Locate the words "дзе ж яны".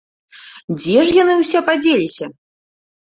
0.77-1.33